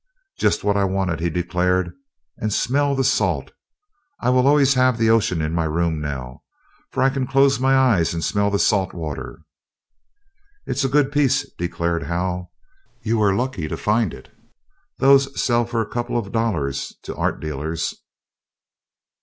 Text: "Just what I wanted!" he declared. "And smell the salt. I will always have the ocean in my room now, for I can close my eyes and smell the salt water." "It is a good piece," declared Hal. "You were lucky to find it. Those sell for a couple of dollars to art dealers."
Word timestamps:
"Just 0.39 0.63
what 0.63 0.75
I 0.75 0.83
wanted!" 0.83 1.19
he 1.19 1.29
declared. 1.29 1.93
"And 2.39 2.51
smell 2.51 2.95
the 2.95 3.03
salt. 3.03 3.51
I 4.19 4.31
will 4.31 4.47
always 4.47 4.73
have 4.73 4.97
the 4.97 5.11
ocean 5.11 5.43
in 5.43 5.53
my 5.53 5.65
room 5.65 5.99
now, 6.01 6.41
for 6.89 7.03
I 7.03 7.11
can 7.11 7.27
close 7.27 7.59
my 7.59 7.77
eyes 7.77 8.11
and 8.11 8.23
smell 8.25 8.49
the 8.49 8.57
salt 8.57 8.95
water." 8.95 9.43
"It 10.65 10.75
is 10.77 10.83
a 10.83 10.89
good 10.89 11.11
piece," 11.11 11.47
declared 11.55 12.01
Hal. 12.01 12.51
"You 13.03 13.19
were 13.19 13.35
lucky 13.35 13.67
to 13.67 13.77
find 13.77 14.11
it. 14.11 14.29
Those 14.97 15.39
sell 15.39 15.65
for 15.65 15.81
a 15.81 15.87
couple 15.91 16.17
of 16.17 16.31
dollars 16.31 16.95
to 17.03 17.15
art 17.15 17.39
dealers." 17.39 17.93